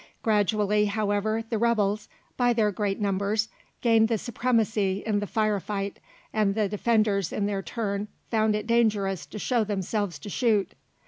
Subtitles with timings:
[0.23, 3.49] Gradually, however, the rebels, by their great numbers,
[3.81, 5.99] gained the supremacy in the fire fight,
[6.33, 10.71] and the defenders in their turn found it dangerous to show themselves to shoot.